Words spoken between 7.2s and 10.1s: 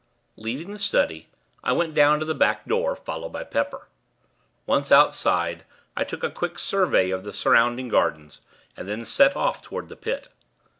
the surrounding gardens, and then set off toward the